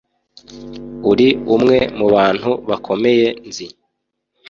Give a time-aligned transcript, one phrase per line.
[1.11, 3.67] uri umwe mubantu bakomeye nzi,